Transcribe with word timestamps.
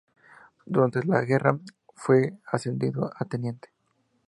Durante 0.65 1.03
la 1.05 1.21
guerra, 1.21 1.59
fue 1.93 2.33
ascendido 2.51 3.11
a 3.17 3.25
teniente. 3.25 3.69